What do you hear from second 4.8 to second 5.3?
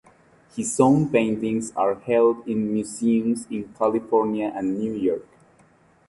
York.